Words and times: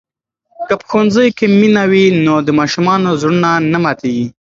که 0.67 0.73
په 0.79 0.85
ښوونځي 0.89 1.27
کې 1.37 1.45
مینه 1.59 1.83
وي 1.91 2.05
نو 2.25 2.35
د 2.47 2.49
ماشومانو 2.59 3.17
زړونه 3.21 3.49
نه 3.71 3.77
ماتېږي. 3.83 4.27